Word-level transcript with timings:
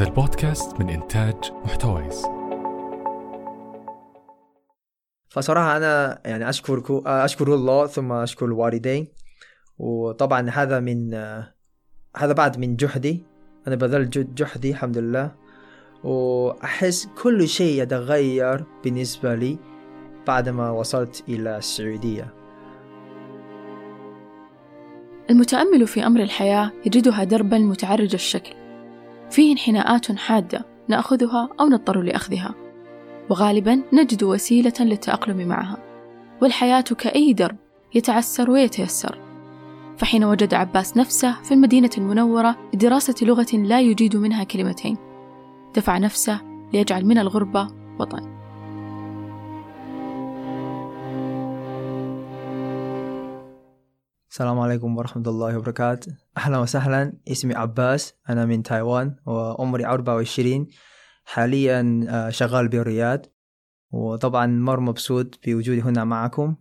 هذا 0.00 0.08
البودكاست 0.08 0.80
من 0.80 0.88
إنتاج 0.88 1.34
محتويس. 1.64 2.26
فصراحة 5.28 5.76
أنا 5.76 6.20
يعني 6.24 6.48
أشكر 6.48 7.02
أشكر 7.06 7.54
الله 7.54 7.86
ثم 7.86 8.12
أشكر 8.12 8.52
والدي 8.52 9.12
وطبعا 9.78 10.50
هذا 10.50 10.80
من 10.80 11.14
هذا 12.16 12.32
بعد 12.32 12.58
من 12.58 12.76
جهدي 12.76 13.24
أنا 13.66 13.76
بذلت 13.76 14.18
جهدي 14.18 14.70
الحمد 14.70 14.98
لله. 14.98 15.32
وأحس 16.04 17.08
كل 17.22 17.48
شيء 17.48 17.82
يتغير 17.82 18.64
بالنسبة 18.84 19.34
لي 19.34 19.58
بعدما 20.26 20.70
وصلت 20.70 21.24
إلى 21.28 21.56
السعودية. 21.56 22.34
المتأمل 25.30 25.86
في 25.86 26.06
أمر 26.06 26.20
الحياة 26.20 26.72
يجدها 26.86 27.24
دربا 27.24 27.58
متعرج 27.58 28.14
الشكل. 28.14 28.59
فيه 29.30 29.52
انحناءات 29.52 30.12
حادة 30.12 30.66
نأخذها 30.88 31.48
أو 31.60 31.68
نضطر 31.68 32.00
لأخذها. 32.00 32.54
وغالبا 33.30 33.82
نجد 33.92 34.22
وسيلة 34.24 34.72
للتأقلم 34.80 35.48
معها. 35.48 35.76
والحياة 36.42 36.80
كأي 36.80 37.32
درب 37.32 37.56
يتعسر 37.94 38.50
ويتيسر. 38.50 39.18
فحين 39.96 40.24
وجد 40.24 40.54
عباس 40.54 40.96
نفسه 40.96 41.42
في 41.42 41.54
المدينة 41.54 41.90
المنورة 41.98 42.56
لدراسة 42.74 43.14
لغة 43.22 43.52
لا 43.52 43.80
يجيد 43.80 44.16
منها 44.16 44.44
كلمتين. 44.44 44.96
دفع 45.76 45.98
نفسه 45.98 46.40
ليجعل 46.72 47.04
من 47.04 47.18
الغربة 47.18 47.68
وطن. 48.00 48.39
السلام 54.40 54.58
عليكم 54.58 54.96
ورحمة 54.96 55.22
الله 55.26 55.58
وبركاته. 55.58 56.16
أهلا 56.36 56.58
وسهلا. 56.58 57.12
اسمي 57.28 57.54
عباس. 57.54 58.14
أنا 58.28 58.46
من 58.46 58.62
تايوان 58.62 59.16
وعمري 59.26 59.86
24 59.86 60.66
حاليا 61.24 62.06
آه، 62.08 62.30
شغال 62.30 62.68
بالرياض. 62.68 63.26
وطبعا 63.92 64.46
مر 64.46 64.80
مبسوط 64.80 65.38
بوجودي 65.46 65.82
هنا 65.82 66.04
معكم. 66.04 66.56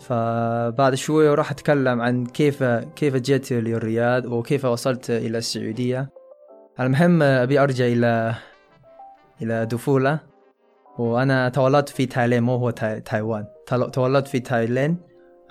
فبعد 0.00 0.94
شوية 0.94 1.34
راح 1.34 1.50
أتكلم 1.50 2.00
عن 2.00 2.26
كيف 2.26 2.62
كيف 2.96 3.16
جيت 3.16 3.52
للرياض 3.52 4.26
وكيف 4.26 4.64
وصلت 4.64 5.10
إلى 5.10 5.38
السعودية. 5.38 6.10
المهم 6.80 7.22
أبي 7.22 7.60
أرجع 7.60 7.84
إلى 7.84 8.34
إلى 9.42 9.66
طفولة 9.66 10.29
وأنا 11.00 11.48
تولدت 11.48 11.88
في 11.88 12.06
تايلاند 12.06 12.42
مو 12.42 12.56
هو 12.56 12.70
تاي... 12.70 13.00
تايوان. 13.00 13.44
تولدت 13.92 14.28
في 14.28 14.40
تايلاند 14.40 14.96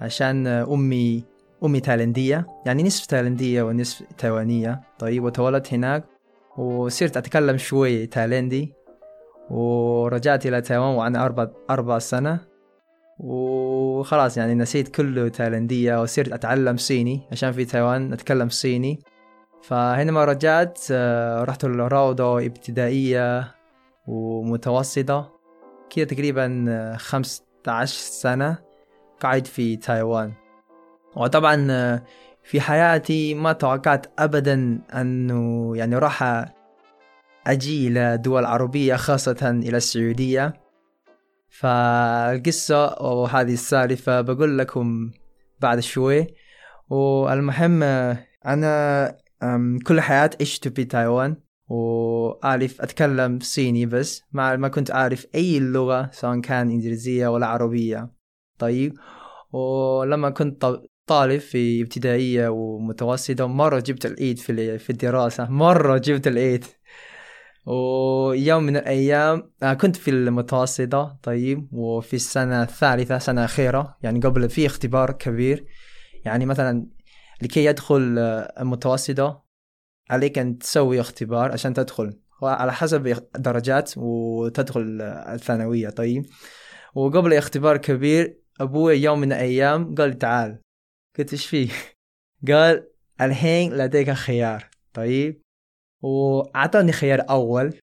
عشان 0.01 0.47
أمي 0.47 1.23
أمي 1.63 1.79
تايلاندية. 1.79 2.47
يعني 2.65 2.83
نصف 2.83 3.05
تايلاندية 3.05 3.63
ونصف 3.63 4.03
تايوانية. 4.17 4.81
طيب 4.99 5.23
وتولدت 5.23 5.73
هناك 5.73 6.03
وصرت 6.57 7.17
أتكلم 7.17 7.57
شوي 7.57 8.05
تايلاندي. 8.05 8.73
ورجعت 9.49 10.45
إلى 10.45 10.61
تايوان 10.61 10.95
وأنا 10.95 11.25
أربع 11.25 11.47
أربع 11.69 11.99
سنة. 11.99 12.39
وخلاص 13.19 14.37
يعني 14.37 14.55
نسيت 14.55 14.95
كله 14.95 15.27
تايلاندية 15.27 16.01
وصرت 16.01 16.33
أتعلم 16.33 16.77
صيني 16.77 17.21
عشان 17.31 17.51
في 17.51 17.65
تايوان 17.65 18.13
أتكلم 18.13 18.49
صيني. 18.49 18.99
فحينما 19.61 20.25
رجعت 20.25 20.91
رحت 21.41 21.63
الروضة 21.63 22.45
ابتدائية 22.45 23.51
ومتوسطة. 24.07 25.38
كده 25.89 26.05
تقريبا 26.05 26.95
خمسة 26.97 27.43
عشر 27.67 27.97
سنة 27.97 28.57
قاعد 29.19 29.47
في 29.47 29.77
تايوان. 29.77 30.33
وطبعا 31.15 31.67
في 32.43 32.61
حياتي 32.61 33.33
ما 33.33 33.53
توقعت 33.53 34.05
أبدا 34.19 34.81
أنه 34.93 35.71
يعني 35.77 35.95
راح 35.95 36.45
أجي 37.47 37.87
إلى 37.87 38.17
دول 38.17 38.45
عربية 38.45 38.95
خاصة 38.95 39.49
إلى 39.49 39.77
السعودية. 39.77 40.53
فالقصة 41.49 42.85
وهذه 43.01 43.53
السالفة 43.53 44.21
بقول 44.21 44.57
لكم 44.57 45.11
بعد 45.59 45.79
شوي. 45.79 46.27
والمهم 46.89 47.83
أنا 48.45 49.17
كل 49.87 50.01
حياتي 50.01 50.37
عشت 50.41 50.67
في 50.67 50.85
تايوان. 50.85 51.35
وأعرف 51.69 52.81
أتكلم 52.81 53.39
صيني 53.39 53.85
بس. 53.85 54.23
ما 54.31 54.55
ما 54.55 54.67
كنت 54.67 54.91
أعرف 54.91 55.25
أي 55.35 55.59
لغة 55.59 56.09
سواء 56.13 56.39
كان 56.39 56.69
إنجليزية 56.69 57.27
ولا 57.27 57.47
عربية. 57.47 58.11
طيب. 58.59 58.93
ولما 59.51 60.29
كنت 60.29 60.65
طالب 61.07 61.39
في 61.39 61.81
ابتدائية 61.81 62.47
ومتوسطة 62.47 63.47
مرة 63.47 63.79
جبت 63.79 64.05
العيد 64.05 64.39
في 64.39 64.77
في 64.77 64.89
الدراسة. 64.89 65.49
مرة 65.49 65.97
جبت 65.97 66.27
العيد. 66.27 66.65
ويوم 67.65 68.63
من 68.63 68.77
الأيام 68.77 69.51
آه، 69.63 69.73
كنت 69.73 69.95
في 69.95 70.11
المتوسطة. 70.11 71.17
طيب. 71.23 71.69
وفي 71.73 72.13
السنة 72.15 72.63
الثالثة 72.63 73.17
سنة 73.17 73.45
أخيرة. 73.45 73.97
يعني 74.03 74.19
قبل 74.19 74.49
في 74.49 74.65
اختبار 74.65 75.11
كبير. 75.11 75.65
يعني 76.25 76.45
مثلا 76.45 76.87
لكي 77.41 77.65
يدخل 77.65 78.17
المتوسطة 78.59 79.48
عليك 80.09 80.37
أن 80.37 80.57
تسوي 80.57 80.99
اختبار 80.99 81.51
عشان 81.51 81.73
تدخل. 81.73 82.19
على 82.43 82.73
حسب 82.73 83.27
درجات 83.35 83.93
وتدخل 83.97 85.01
الثانوية. 85.01 85.89
طيب. 85.89 86.25
وقبل 86.95 87.33
اختبار 87.33 87.77
كبير 87.77 88.39
أبوي 88.61 88.97
يوم 88.97 89.19
من 89.19 89.31
الأيام 89.31 89.95
قال 89.95 90.17
تعال. 90.17 90.61
قلت 91.17 91.31
إيش 91.33 91.45
فيه؟ 91.45 91.69
قال 92.49 92.87
الحين 93.21 93.73
لديك 93.73 94.11
خيار. 94.11 94.69
طيب. 94.93 95.41
وأعطاني 96.01 96.91
خيار 96.91 97.25
أول. 97.29 97.79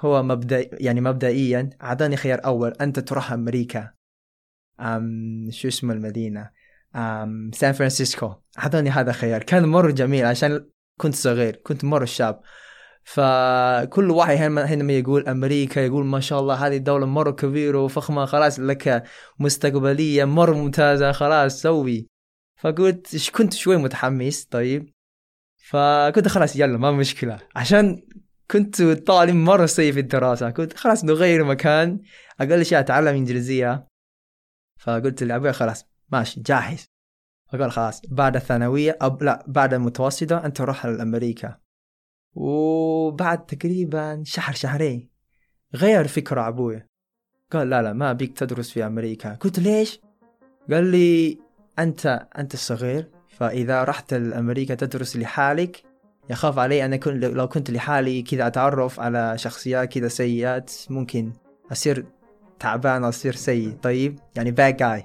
هو 0.00 0.22
مبدأ 0.22 0.70
يعني 0.72 1.00
مبدئيا 1.00 1.70
أعطاني 1.82 2.16
خيار 2.16 2.44
أول. 2.44 2.72
أنت 2.80 2.98
تروح 2.98 3.32
أمريكا. 3.32 3.92
أم 4.80 5.50
شو 5.50 5.68
اسم 5.68 5.90
المدينة؟ 5.90 6.50
أم 6.96 7.50
سان 7.54 7.72
فرانسيسكو. 7.72 8.34
أعطاني 8.58 8.90
هذا 8.90 9.12
خيار. 9.12 9.42
كان 9.42 9.64
مرة 9.68 9.90
جميل 9.90 10.24
عشان 10.24 10.66
كنت 11.00 11.14
صغير 11.14 11.56
كنت 11.56 11.84
مرة 11.84 12.04
شاب. 12.04 12.40
فكل 13.04 14.10
واحد 14.10 14.36
حينما 14.36 14.92
يقول 14.92 15.28
أمريكا 15.28 15.80
يقول 15.80 16.06
ما 16.06 16.20
شاء 16.20 16.40
الله 16.40 16.66
هذه 16.66 16.76
الدولة 16.76 17.06
مرة 17.06 17.30
كبيرة 17.30 17.78
وفخمة 17.78 18.24
خلاص 18.26 18.60
لك 18.60 19.04
مستقبلية 19.38 20.24
مرة 20.24 20.54
ممتازة 20.54 21.12
خلاص 21.12 21.62
سوي. 21.62 22.08
فقلت 22.56 23.30
كنت 23.30 23.54
شوي 23.54 23.76
متحمس 23.76 24.44
طيب. 24.44 24.92
فكنت 25.56 26.28
خلاص 26.28 26.56
يلا 26.56 26.78
ما 26.78 26.90
مشكلة. 26.90 27.38
عشان 27.56 28.02
كنت 28.50 28.82
طالب 28.82 29.34
مرة 29.34 29.66
سيء 29.66 29.92
في 29.92 30.00
الدراسة 30.00 30.50
كنت 30.50 30.76
خلاص 30.76 31.04
نغير 31.04 31.44
مكان 31.44 32.00
أقل 32.40 32.64
شيء 32.64 32.78
أتعلم 32.78 33.16
إنجليزية. 33.16 33.88
فقلت 34.80 35.22
لأبوي 35.22 35.52
خلاص 35.52 35.84
ماشي 36.12 36.40
جاهز. 36.40 36.86
فقال 37.52 37.72
خلاص 37.72 38.02
بعد 38.08 38.36
الثانوية 38.36 38.98
أو 39.02 39.18
لا 39.20 39.44
بعد 39.46 39.74
المتوسطة 39.74 40.46
أنت 40.46 40.60
روح 40.60 40.86
لأمريكا. 40.86 41.56
وبعد 42.34 43.46
تقريبا 43.46 44.22
شهر 44.24 44.54
شهرين 44.54 45.08
غير 45.74 46.08
فكرة 46.08 46.48
أبوي. 46.48 46.86
قال 47.52 47.70
لا 47.70 47.82
لا 47.82 47.92
ما 47.92 48.12
بيك 48.12 48.38
تدرس 48.38 48.70
في 48.70 48.86
أمريكا. 48.86 49.34
قلت 49.34 49.58
ليش؟ 49.58 50.00
قال 50.70 50.84
لي 50.84 51.38
أنت 51.78 52.28
أنت 52.38 52.56
صغير 52.56 53.10
فإذا 53.28 53.84
رحت 53.84 54.14
لأمريكا 54.14 54.74
تدرس 54.74 55.16
لحالك 55.16 55.82
يخاف 56.30 56.58
علي 56.58 56.84
أنا 56.84 56.96
كن 56.96 57.20
لو 57.20 57.48
كنت 57.48 57.70
لحالي 57.70 58.22
كذا 58.22 58.46
أتعرف 58.46 59.00
على 59.00 59.38
شخصيات 59.38 59.92
كذا 59.92 60.08
سيئات 60.08 60.72
ممكن 60.90 61.32
أصير 61.72 62.06
تعبان 62.58 63.04
أصير 63.04 63.34
سيء. 63.34 63.76
طيب 63.82 64.18
يعني 64.36 64.52
bad 64.52 64.76
guy. 64.76 65.02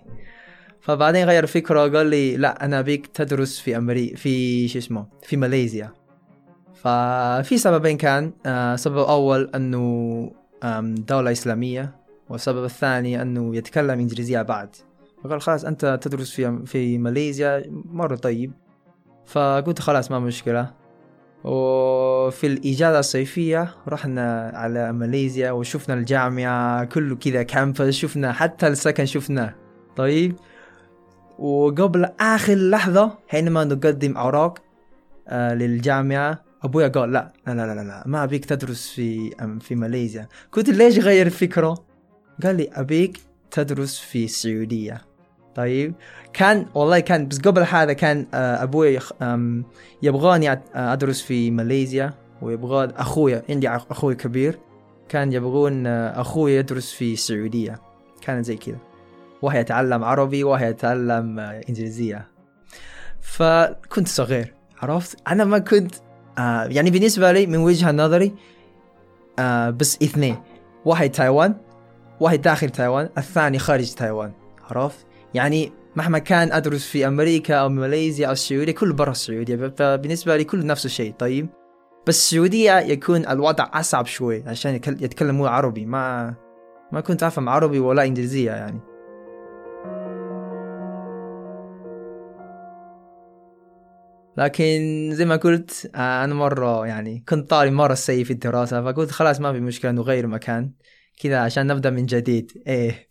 فبعدين 0.82 1.26
غير 1.26 1.46
فكرة 1.46 1.98
قال 1.98 2.08
لي 2.08 2.38
لا 2.38 2.66
أنا 2.66 2.82
بيك 2.82 3.08
تدرس 3.08 3.60
في 3.60 3.78
أمريكا 3.78 4.16
في 4.16 4.68
شو 4.68 4.80
اسمه 4.80 5.06
في 5.24 5.38
ماليزيا. 5.38 5.92
ففي 6.74 7.58
سببين 7.58 7.98
كان 7.98 8.32
آه 8.46 8.76
سبب 8.76 8.98
أول 8.98 9.52
أنه 9.56 10.32
دولة 10.84 11.32
إسلامية 11.32 11.96
والسبب 12.30 12.64
الثاني 12.64 13.22
أنه 13.22 13.56
يتكلم 13.56 14.00
إنجليزية 14.00 14.42
بعد. 14.42 14.76
فقال 15.24 15.42
خلاص 15.42 15.66
أنت 15.66 16.00
تدرس 16.02 16.32
في 16.32 16.66
في 16.66 16.98
ماليزيا 16.98 17.64
مرة 17.86 18.16
طيب. 18.16 18.52
فقلت 19.26 19.80
خلاص 19.80 20.12
ما 20.12 20.20
مشكلة. 20.20 20.72
وفي 21.44 22.48
الإجازة 22.48 23.00
الصيفية 23.00 23.76
رحنا 23.88 24.52
على 24.54 24.94
ماليزيا 24.94 25.52
وشفنا 25.52 25.94
الجامعة 25.96 26.84
كله 26.84 27.16
كذا 27.16 27.44
كامبس 27.44 27.94
شفنا 27.94 28.34
حتى 28.34 28.68
السكن 28.68 29.06
شفناه. 29.06 29.56
طيب؟ 29.96 30.36
وقبل 31.42 32.06
آخر 32.20 32.56
لحظة 32.56 33.12
حينما 33.28 33.64
نقدم 33.64 34.18
أوراق 34.18 34.58
آه 35.28 35.54
للجامعة 35.54 36.42
أبويا 36.64 36.88
قال 36.88 37.12
لا 37.12 37.32
لا 37.48 37.54
لا 37.54 37.76
لا, 37.76 37.82
لا 37.82 38.04
ما 38.06 38.24
أبيك 38.24 38.46
تدرس 38.46 38.90
في 38.90 39.30
في 39.60 39.76
ماليزيا. 39.76 40.28
قلت 40.52 40.70
ليش 40.70 41.00
غير 41.00 41.26
الفكرة 41.26 41.84
قال 42.44 42.56
لي 42.56 42.70
أبيك 42.74 43.20
تدرس 43.52 44.00
في 44.00 44.26
السعودية. 44.26 45.02
طيب 45.56 45.94
كان 46.34 46.66
والله 46.76 47.00
كان 47.00 47.28
بس 47.28 47.40
قبل 47.40 47.62
هذا 47.62 47.94
كان 47.94 48.26
آه، 48.34 48.70
آم، 49.22 49.64
يبغاني 50.04 50.52
آه، 50.52 50.60
أدرس 50.76 51.22
في 51.22 51.52
ماليزيا 51.52 52.14
ويبغى 52.42 52.92
أخويا 52.98 53.44
عندي 53.50 53.70
أخ- 53.70 53.92
أخوي 53.92 54.16
كبير 54.16 54.60
كان 55.10 55.34
يبغون 55.34 55.88
آه، 55.88 56.22
أخوي 56.22 56.56
يدرس 56.56 56.92
في 56.92 57.14
السعودية. 57.14 57.82
كانت 58.22 58.46
زي 58.46 58.56
كذا. 58.56 58.78
واحد 59.42 59.60
يتعلم 59.60 60.04
عربي 60.04 60.44
واحد 60.44 60.70
يتعلم 60.70 61.40
إنجليزية. 61.40 62.28
فكنت 63.22 64.08
صغير 64.08 64.54
عرفت؟ 64.82 65.18
أنا 65.28 65.46
ما 65.46 65.60
كنت 65.60 65.96
آه 66.38 66.64
يعني 66.64 66.92
بالنسبة 66.92 67.32
لي 67.32 67.46
من 67.46 67.58
وجهة 67.58 67.92
نظري 67.92 68.34
آه 69.40 69.70
بس 69.70 69.98
اثنين 70.04 70.38
واحد 70.86 71.10
تايوان 71.10 71.56
واحد 72.20 72.42
داخل 72.42 72.70
تايوان 72.70 73.10
الثاني 73.18 73.60
خارج 73.60 73.94
تايوان 73.94 74.32
عرفت؟ 74.70 75.06
يعني 75.34 75.72
مهما 75.96 76.20
كان 76.20 76.52
أدرس 76.52 76.86
في 76.86 77.08
أمريكا 77.08 77.56
أو 77.56 77.70
ماليزيا 77.70 78.28
أو 78.28 78.32
السعودية 78.32 78.72
كل 78.72 78.94
برا 78.94 79.12
السعودية 79.12 79.56
فبالنسبه 79.78 80.38
لي 80.38 80.44
كل 80.44 80.66
نفس 80.66 80.86
الشيء 80.86 81.14
طيب؟ 81.20 81.48
بس 82.08 82.18
السعودية 82.18 82.80
يكون 82.80 83.28
الوضع 83.28 83.70
أصعب 83.74 84.06
شوي 84.06 84.44
عشان 84.48 84.76
يتكلموا 84.76 85.50
عربي 85.50 85.86
ما 85.86 86.34
ما 86.92 87.02
كنت 87.02 87.24
أفهم 87.24 87.50
عربي 87.50 87.80
ولا 87.80 88.04
إنجليزية 88.04 88.52
يعني. 88.52 88.91
لكن 94.38 95.10
زي 95.14 95.26
ما 95.26 95.36
قلت 95.36 95.92
آه، 95.96 96.24
أنا 96.24 96.34
مرة 96.34 96.88
يعني 96.88 97.24
كنت 97.30 97.50
طالب 97.50 97.74
مرة 97.74 97.94
سيء 97.94 98.24
في 98.24 98.34
الدراسة 98.34 98.84
فقلت 98.84 99.12
خلاص 99.12 99.40
ما 99.40 99.54
في 99.54 99.60
مشكلة 99.60 99.92
نغير 99.92 100.28
مكان 100.28 100.74
كذا 101.20 101.40
عشان 101.40 101.68
نبدأ 101.68 101.90
من 101.90 102.06
جديد. 102.06 102.64
إيه. 102.68 103.08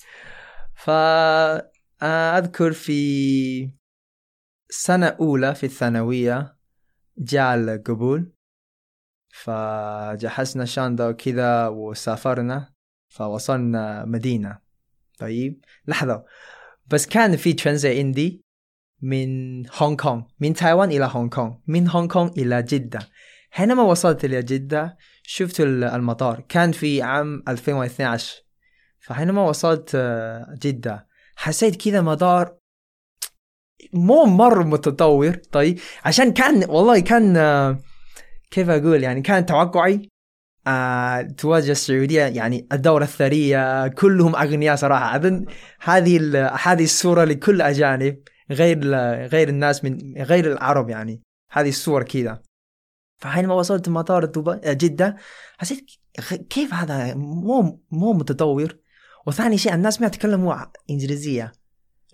ف 0.74 0.90
آه، 0.90 2.38
أذكر 2.38 2.72
في 2.72 3.70
سنة 4.70 5.06
أولى 5.06 5.54
في 5.54 5.66
الثانوية 5.66 6.56
جاء 7.18 7.54
القبول 7.54 8.32
فجهزنا 9.28 10.64
شنطة 10.64 11.08
وكذا 11.08 11.68
وسافرنا 11.68 12.72
فوصلنا 13.08 14.04
مدينة. 14.04 14.58
طيب 15.18 15.64
لحظة. 15.86 16.24
بس 16.86 17.06
كان 17.06 17.36
في 17.36 17.52
ترانزيت 17.52 17.98
عندي 17.98 18.44
من 19.02 19.62
هونغ 19.76 19.96
كونغ 19.96 20.22
من 20.40 20.54
تايوان 20.54 20.90
إلى 20.90 21.08
هونغ 21.12 21.28
كونغ 21.28 21.52
من 21.66 21.88
هونغ 21.88 22.08
كونغ 22.08 22.30
إلى 22.38 22.62
جدة. 22.62 22.98
حينما 23.50 23.82
وصلت 23.82 24.24
إلى 24.24 24.42
جدة 24.42 24.96
شفت 25.22 25.60
ال- 25.60 25.84
المطار. 25.84 26.44
كان 26.48 26.72
في 26.72 27.02
عام 27.02 27.42
2012 27.48 28.36
فحينما 29.00 29.42
وصلت 29.42 29.90
آه، 29.94 30.54
جدة 30.62 31.06
حسيت 31.36 31.76
كذا 31.88 32.00
مطار 32.00 32.54
مو 33.92 34.24
مرة 34.24 34.62
متطور. 34.64 35.34
طيب 35.52 35.78
عشان 36.04 36.32
كان 36.32 36.70
والله 36.70 37.00
كان 37.00 37.36
آه، 37.36 37.78
كيف 38.50 38.68
أقول؟ 38.68 39.02
يعني 39.02 39.22
كان 39.22 39.46
توقعي 39.46 40.08
آه 40.66 41.22
تواجه 41.22 41.70
السعودية 41.72 42.22
يعني 42.24 42.68
الدورة 42.72 43.04
الثرية 43.04 43.88
كلهم 43.88 44.36
أغنياء 44.36 44.76
صراحة. 44.76 45.16
أظن 45.16 45.46
هذه 45.80 46.46
هذه 46.62 46.84
الصورة 46.84 47.24
لكل 47.24 47.62
أجانب. 47.62 48.16
غير 48.50 48.94
غير 49.26 49.48
الناس 49.48 49.84
من 49.84 50.22
غير 50.22 50.52
العرب 50.52 50.90
يعني. 50.90 51.22
هذه 51.50 51.68
الصور 51.68 52.02
كذا. 52.02 52.42
فحينما 53.20 53.54
وصلت 53.54 53.88
مطار 53.88 54.24
دبي 54.24 54.74
جدة 54.74 55.16
حسيت 55.58 55.90
كيف 56.50 56.74
هذا 56.74 57.14
مو 57.14 57.80
مو 57.90 58.12
متطور؟ 58.12 58.76
وثاني 59.26 59.58
شيء 59.58 59.74
الناس 59.74 60.00
ما 60.00 60.06
يتكلموا 60.06 60.54
إنجليزية. 60.90 61.52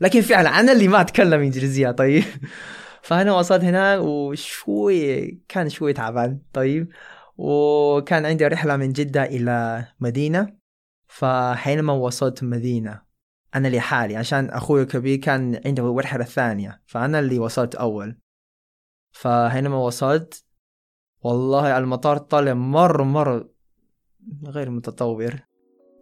لكن 0.01 0.21
فعلا 0.21 0.61
أنا 0.61 0.73
اللي 0.73 0.89
ما 0.89 1.01
أتكلم 1.01 1.41
إنجليزية 1.41 1.91
طيب. 1.91 2.25
فأنا 3.03 3.33
وصلت 3.33 3.65
هناك 3.65 4.01
وشوي 4.01 5.31
كان 5.49 5.69
شوي 5.69 5.93
تعبان 5.93 6.41
طيب. 6.53 6.89
وكان 7.37 8.27
عندي 8.27 8.47
رحلة 8.47 8.77
من 8.77 8.93
جدة 8.93 9.25
إلى 9.25 9.87
مدينة. 10.01 10.57
فحينما 11.09 11.93
وصلت 11.93 12.45
مدينة. 12.45 13.06
أنا 13.57 13.69
لحالي 13.69 14.17
عشان 14.17 14.51
أخوي 14.51 14.83
الكبير 14.83 15.19
كان 15.19 15.61
عنده 15.67 15.91
الرحلة 15.91 16.25
الثانية 16.25 16.83
فأنا 16.87 17.19
اللي 17.19 17.39
وصلت 17.39 17.75
أول. 17.75 18.19
فحينما 19.13 19.77
وصلت 19.77 20.45
والله 21.23 21.79
المطار 21.79 22.19
طلع 22.19 22.55
مرة 22.55 23.03
مرة 23.03 23.49
غير 24.47 24.71
متطور. 24.71 25.35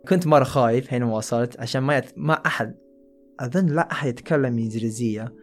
كنت 0.09 0.27
مرة 0.27 0.45
خايف 0.45 0.89
حينما 0.89 1.17
وصلت 1.17 1.61
عشان 1.61 1.83
ما 1.83 1.97
يت... 1.97 2.13
ما 2.17 2.35
أحد 2.47 2.75
أظن 3.41 3.67
لا 3.67 3.93
أحد 3.93 4.09
يتكلم 4.09 4.59
إنجليزية 4.59 5.35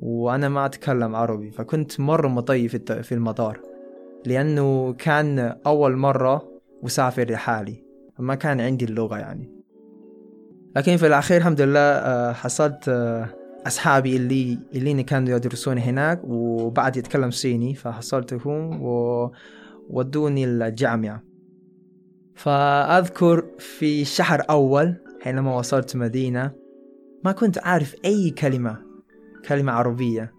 وأنا 0.00 0.48
ما 0.48 0.66
أتكلم 0.66 1.14
عربي 1.14 1.50
فكنت 1.50 2.00
مرة 2.00 2.28
مطيف 2.28 2.76
في 2.76 3.02
في 3.02 3.14
المطار. 3.14 3.60
لأنه 4.26 4.92
كان 4.92 5.38
أول 5.66 5.96
مرة 5.96 6.60
أسافر 6.86 7.30
لحالي 7.30 7.84
ما 8.18 8.34
كان 8.34 8.60
عندي 8.60 8.84
اللغة 8.84 9.18
يعني. 9.18 9.59
لكن 10.76 10.96
في 10.96 11.06
الأخير 11.06 11.36
الحمد 11.36 11.60
لله 11.60 11.80
آه، 11.80 12.32
حصلت 12.32 12.88
آه، 12.88 13.28
أصحابي 13.66 14.16
اللي 14.16 14.58
اللي 14.74 15.02
كانوا 15.02 15.36
يدرسون 15.36 15.78
هناك 15.78 16.20
وبعد 16.24 16.96
يتكلم 16.96 17.30
صيني 17.30 17.74
فحصلتهم 17.74 18.82
وودوني 18.82 20.44
الجامعة. 20.44 21.22
فأذكر 22.34 23.44
في 23.58 24.04
شهر 24.04 24.42
أول 24.50 24.94
حينما 25.22 25.56
وصلت 25.56 25.96
مدينة 25.96 26.52
ما 27.24 27.32
كنت 27.32 27.58
أعرف 27.58 27.94
أي 28.04 28.30
كلمة 28.30 28.76
كلمة 29.48 29.72
عربية. 29.72 30.32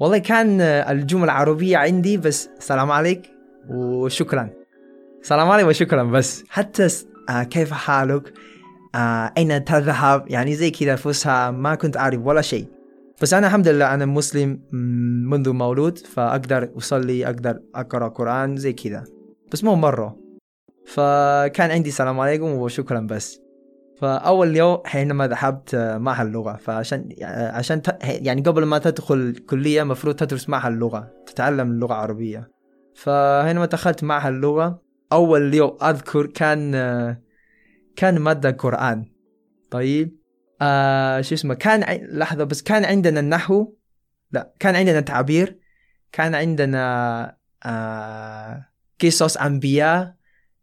والله 0.00 0.18
كان 0.18 0.60
آه، 0.60 0.90
الجمل 0.92 1.24
العربية 1.24 1.76
عندي 1.76 2.16
بس 2.16 2.48
سلام 2.58 2.90
عليك 2.90 3.30
وشكرا. 3.70 4.50
سلام 5.22 5.50
عليك 5.50 5.66
وشكرا 5.66 6.02
بس. 6.02 6.44
حتى 6.48 6.88
كيف 7.50 7.72
حالك؟ 7.72 8.32
آه 8.96 9.32
أين 9.38 9.64
تذهب؟ 9.64 10.24
يعني 10.28 10.54
زي 10.54 10.70
كذا 10.70 10.96
فسحة 10.96 11.50
ما 11.50 11.74
كنت 11.74 11.96
أعرف 11.96 12.20
ولا 12.24 12.40
شيء. 12.40 12.66
بس 13.22 13.34
أنا 13.34 13.46
الحمد 13.46 13.68
لله 13.68 13.94
أنا 13.94 14.06
مسلم 14.06 14.60
منذ 15.30 15.50
مولود 15.50 15.98
فأقدر 15.98 16.68
أصلي 16.78 17.26
أقدر 17.26 17.60
أقرأ 17.74 18.08
قرآن 18.08 18.56
زي 18.56 18.72
كذا. 18.72 19.04
بس 19.52 19.64
مو 19.64 19.74
مرة. 19.74 20.16
فكان 20.86 21.70
عندي 21.70 21.90
سلام 21.90 22.20
عليكم 22.20 22.46
وشكرا 22.46 23.00
بس. 23.00 23.40
فأول 24.00 24.56
يوم 24.56 24.78
حينما 24.84 25.26
ذهبت 25.28 25.74
معهد 25.76 26.26
اللغة 26.26 26.56
فعشان 26.56 27.08
عشان 27.22 27.82
يعني 28.02 28.42
قبل 28.42 28.64
ما 28.64 28.78
تدخل 28.78 29.36
كلية 29.50 29.82
مفروض 29.82 30.14
تدرس 30.14 30.48
معهد 30.48 30.72
اللغة 30.72 31.10
تتعلم 31.26 31.70
اللغة 31.70 31.92
العربية 31.92 32.50
فحينما 32.94 33.66
دخلت 33.66 34.04
معهد 34.04 34.32
اللغة 34.32 34.82
أول 35.12 35.54
يوم 35.54 35.76
أذكر 35.82 36.26
كان 36.26 36.74
كان 37.96 38.18
مادة 38.18 38.50
قرآن. 38.50 39.12
طيب 39.70 40.16
آه 40.62 41.20
شو 41.20 41.34
اسمه 41.34 41.54
كان 41.54 42.06
لحظة 42.18 42.44
بس 42.44 42.62
كان 42.62 42.84
عندنا 42.84 43.20
النحو؟ 43.20 43.72
لا 44.30 44.54
كان 44.58 44.76
عندنا 44.76 45.00
تعبير 45.00 45.58
كان 46.12 46.34
عندنا 46.34 47.36
آه 47.66 48.66
قصص 49.02 49.36
أنبياء 49.36 50.14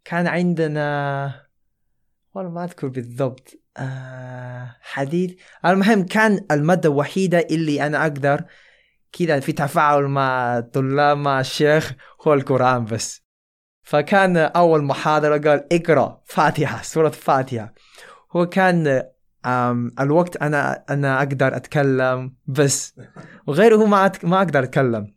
كان 0.06 0.28
عندنا 0.28 1.46
والله 2.34 2.52
ما 2.52 2.64
أذكر 2.64 2.88
بالضبط 2.88 3.50
آه 3.78 4.76
حديث. 4.82 5.34
المهم 5.66 6.06
كان 6.06 6.46
المادة 6.52 6.90
الوحيدة 6.90 7.40
اللي 7.40 7.88
أنا 7.88 8.02
أقدر 8.04 8.44
كذا 9.12 9.40
في 9.40 9.52
تفاعل 9.52 10.04
مع 10.04 10.58
الطلاب 10.58 11.18
مع 11.18 11.40
الشيخ 11.40 11.94
هو 12.28 12.34
القرآن 12.34 12.86
بس. 12.86 13.23
فكان 13.84 14.38
أول 14.38 14.84
محاضرة 14.84 15.38
قال 15.38 15.68
اقرأ 15.74 16.22
فاتحة 16.26 16.82
سورة 16.82 17.10
فاتحة. 17.10 17.74
هو 18.32 18.46
كان 18.46 19.04
الوقت 20.00 20.38
أنا 20.38 20.86
أنا 20.90 21.18
أقدر 21.18 21.56
أتكلم 21.56 22.36
بس 22.48 23.00
وغيره 23.48 23.86
ما 23.86 24.12
ما 24.24 24.38
أقدر 24.38 24.64
أتكلم. 24.64 25.16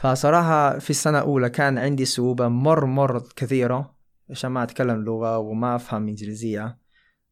فصراحة 0.00 0.78
في 0.78 0.90
السنة 0.90 1.18
الأولى 1.18 1.50
كان 1.50 1.78
عندي 1.78 2.04
صعوبة 2.04 2.48
مر 2.48 2.84
مر 2.84 3.22
كثيرة 3.36 3.96
عشان 4.30 4.50
ما 4.50 4.62
أتكلم 4.62 5.04
لغة 5.04 5.38
وما 5.38 5.76
أفهم 5.76 6.08
إنجليزية. 6.08 6.78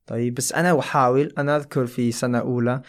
طيب 0.07 0.35
بس 0.35 0.53
أنا 0.53 0.79
أحاول 0.79 1.33
أنا 1.39 1.57
أذكر 1.57 1.87
في 1.87 2.13
سنة 2.13 2.39
أولى 2.39 2.83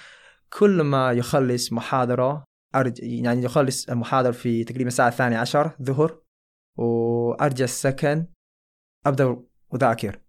كل 0.50 0.82
ما 0.82 1.12
يخلص 1.12 1.74
محاضرة 1.74 2.44
أرج... 2.75 3.00
يعني 3.00 3.44
يخلص 3.44 3.89
المحاضرة 3.89 4.32
في 4.32 4.63
تقريبا 4.63 4.88
الساعة 4.88 5.08
الثانية 5.08 5.38
عشر 5.38 5.72
ظهر 5.82 6.25
وأرجع 6.77 7.63
السكن 7.63 8.25
أبدأ 9.05 9.38
أذاكر. 9.75 10.20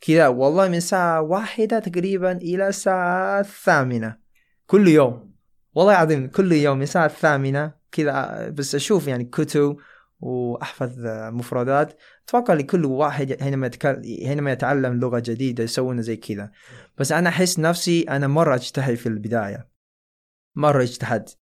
كذا 0.00 0.28
والله 0.28 0.68
من 0.68 0.74
الساعة 0.74 1.22
واحدة 1.22 1.78
تقريبا 1.78 2.32
إلى 2.32 2.68
الساعة 2.68 3.40
الثامنة 3.40 4.16
كل 4.66 4.88
يوم. 4.88 5.34
والله 5.74 5.92
العظيم 5.92 6.26
كل 6.28 6.52
يوم 6.52 6.76
من 6.76 6.82
الساعة 6.82 7.06
الثامنة 7.06 7.72
كذا 7.92 8.48
بس 8.48 8.74
أشوف 8.74 9.06
يعني 9.06 9.24
كتب 9.24 9.76
وأحفظ 10.20 11.06
آه، 11.06 11.30
مفردات. 11.30 11.98
أتوقع 12.28 12.54
لكل 12.54 12.84
واحد 12.84 13.42
حينما 13.42 13.66
يتكلم 13.66 14.02
حينما 14.02 14.52
يتعلم 14.52 15.00
لغة 15.00 15.18
جديدة 15.18 15.64
يسوون 15.64 16.02
زي 16.02 16.16
كذا. 16.16 16.50
بس 16.98 17.12
أنا 17.12 17.28
أحس 17.28 17.58
نفسي 17.58 18.02
أنا 18.02 18.26
مرة 18.26 18.54
أجتهد 18.54 18.94
في 18.94 19.06
البداية. 19.06 19.68
مرة 20.56 20.82
اجتهدت 20.82 21.39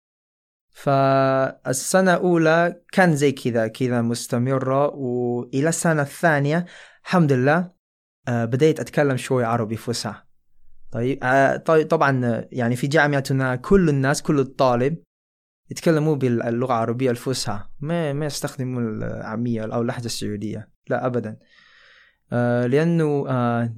فالسنة 0.76 2.14
الأولى 2.14 2.80
كان 2.92 3.16
زي 3.16 3.32
كذا 3.32 3.68
كذا 3.68 4.02
مستمرة. 4.02 4.86
وإلى 4.86 5.68
السنة 5.68 6.02
الثانية 6.02 6.66
الحمد 7.04 7.32
لله 7.32 7.70
آه، 8.28 8.44
بديت 8.44 8.80
أتكلم 8.80 9.16
شوي 9.16 9.44
عربي 9.44 9.76
فصحى. 9.76 10.22
طيب 10.92 11.18
آه، 11.22 11.56
طبعا 11.82 12.44
يعني 12.52 12.76
في 12.76 12.86
جامعتنا 12.86 13.56
كل 13.56 13.88
الناس 13.88 14.22
كل 14.22 14.38
الطالب 14.38 15.02
يتكلموا 15.70 16.16
باللغة 16.16 16.72
العربية 16.72 17.10
الفصحى. 17.10 17.64
ما 17.80 18.12
ما 18.12 18.26
يستخدموا 18.26 18.80
العامية 18.80 19.62
أو 19.62 19.82
اللهجة 19.82 20.06
السعودية. 20.06 20.68
لا 20.88 21.06
أبدا. 21.06 21.38
آه، 22.32 22.66
لأنه 22.66 23.24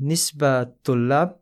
نسبة 0.00 0.62
طلاب 0.62 1.40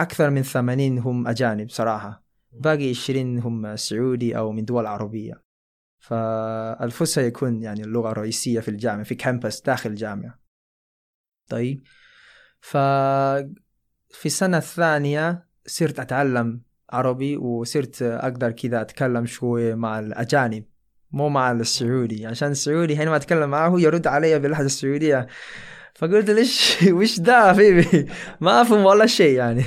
أكثر 0.00 0.30
من 0.30 0.42
ثمانين 0.42 0.98
هم 0.98 1.28
أجانب 1.28 1.70
صراحة. 1.70 2.21
باقي 2.52 2.90
20 2.90 3.38
هم 3.38 3.76
سعودي 3.76 4.36
أو 4.36 4.52
من 4.52 4.64
دول 4.64 4.86
عربية. 4.86 5.42
فالفصحى 5.98 7.26
يكون 7.26 7.62
يعني 7.62 7.82
اللغة 7.82 8.10
الرئيسية 8.10 8.60
في 8.60 8.68
الجامعة 8.68 9.04
في 9.04 9.14
كامبس 9.14 9.60
داخل 9.60 9.90
الجامعة. 9.90 10.38
طيب. 11.48 11.82
ف 12.60 12.76
في 14.10 14.26
السنة 14.26 14.58
الثانية 14.58 15.48
صرت 15.66 16.00
أتعلم 16.00 16.62
عربي 16.90 17.36
وصرت 17.36 18.02
أقدر 18.02 18.50
كذا 18.50 18.80
أتكلم 18.80 19.26
شوي 19.26 19.74
مع 19.74 19.98
الأجانب 19.98 20.64
مو 21.10 21.28
مع 21.28 21.52
السعودي. 21.52 22.26
عشان 22.26 22.50
السعودي 22.50 22.96
حينما 22.96 23.16
أتكلم 23.16 23.50
معه 23.50 23.80
يرد 23.80 24.06
علي 24.06 24.38
باللهجة 24.38 24.66
السعودية. 24.66 25.26
فقلت 25.94 26.30
ليش؟ 26.30 26.78
وش 26.98 27.20
ده 27.20 27.52
فيبي 27.52 28.06
ما 28.40 28.62
أفهم 28.62 28.84
ولا 28.84 29.06
شيء 29.06 29.36
يعني. 29.36 29.64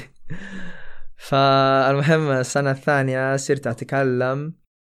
فالمهم 1.18 2.32
السنة 2.32 2.72
الثانية 2.72 3.36
صرت 3.36 3.68
أتكلم 3.68 4.54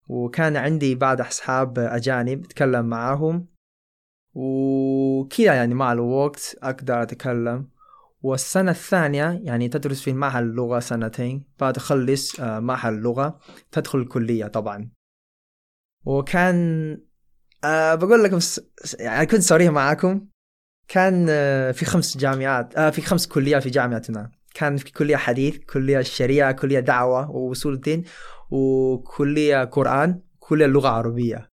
وكان 0.07 0.57
عندي 0.57 0.95
بعض 0.95 1.21
أصحاب 1.21 1.79
أجانب 1.79 2.45
أتكلم 2.45 2.85
معاهم 2.85 3.47
وكذا 4.33 5.55
يعني 5.55 5.73
مع 5.73 5.93
الوقت 5.93 6.55
أقدر 6.63 7.01
أتكلم. 7.01 7.69
والسنة 8.21 8.71
الثانية 8.71 9.41
يعني 9.43 9.69
تدرس 9.69 10.01
في 10.01 10.13
معهد 10.13 10.43
اللغة 10.43 10.79
سنتين 10.79 11.43
بعد 11.59 11.73
تخلص 11.73 12.39
آه، 12.39 12.59
معهد 12.59 12.93
اللغة 12.93 13.39
تدخل 13.71 13.99
الكلية 13.99 14.45
طبعا. 14.45 14.89
وكان 16.05 16.57
أه 17.63 17.95
بقول 17.95 18.23
لكم 18.23 18.39
يعني 18.99 19.25
كنت 19.25 19.41
صريح 19.41 19.71
معاكم 19.71 20.27
كان 20.87 21.25
آه، 21.29 21.71
في 21.71 21.85
خمس 21.85 22.17
جامعات 22.17 22.75
أه 22.75 22.89
في 22.89 23.01
خمس 23.01 23.27
كليات 23.27 23.63
في 23.63 23.69
جامعتنا. 23.69 24.31
كان 24.57 24.77
في 24.77 24.91
كلية 24.91 25.15
حديث 25.15 25.57
كلية 25.57 25.99
الشريعة 25.99 26.51
كلية 26.51 26.79
دعوة 26.79 27.31
ووصول 27.31 27.73
الدين 27.73 28.03
وكلية 28.51 29.63
قرآن 29.63 30.21
كلية 30.39 30.65
اللغة 30.65 30.89
العربية. 30.89 31.49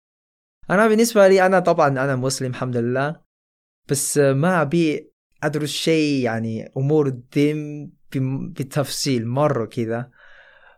أنا 0.69 0.87
بالنسبة 0.87 1.27
لي 1.27 1.45
أنا 1.45 1.59
طبعا 1.59 1.87
أنا 1.87 2.15
مسلم 2.15 2.49
الحمد 2.49 2.77
لله 2.77 3.21
بس 3.89 4.17
ما 4.17 4.61
أبي 4.61 5.11
أدرس 5.43 5.69
شيء 5.69 6.23
يعني 6.23 6.71
أمور 6.77 7.07
الدين 7.07 7.91
بالتفصيل 8.11 9.27
مرة 9.27 9.65
كذا. 9.65 10.09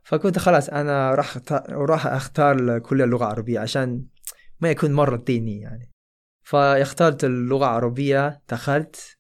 فكنت 0.03 0.39
خلاص 0.39 0.69
أنا 0.69 1.15
راح 1.15 1.37
راح 1.69 2.07
أختار 2.07 2.79
كلية 2.79 3.03
اللغة 3.03 3.23
العربية 3.23 3.59
عشان 3.59 4.05
ما 4.59 4.69
يكون 4.69 4.93
مرة 4.93 5.15
ديني 5.15 5.59
يعني. 5.59 5.91
فاخترت 6.45 7.23
اللغة 7.23 7.65
العربية 7.65 8.41
دخلت. 8.49 9.17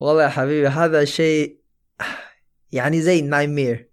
والله 0.00 0.22
يا 0.22 0.28
حبيبي 0.28 0.68
هذا 0.68 1.04
شيء 1.04 1.63
يعني 2.72 3.00
زي 3.02 3.20
نايمير 3.20 3.88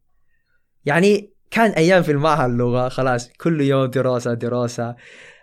يعني 0.86 1.34
كان 1.51 1.72
أيام 1.72 2.03
في 2.03 2.12
المعهد 2.12 2.50
اللغة 2.50 2.89
خلاص 2.89 3.29
كل 3.29 3.62
يوم 3.62 3.86
دراسة 3.86 4.34
دراسة. 4.34 4.96